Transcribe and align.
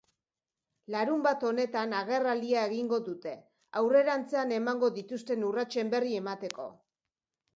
Larunbat 0.93 1.43
honetan 1.49 1.91
agerraldia 1.97 2.63
egingo 2.69 2.99
dute, 3.09 3.35
aurrerantzean 3.81 4.55
emango 4.57 4.91
dituzten 4.97 5.47
urratsen 5.51 5.95
berri 5.95 6.17
emateko. 6.23 6.67